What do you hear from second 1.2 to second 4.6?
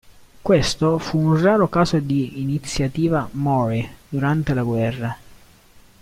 raro caso di iniziativa Mōri durante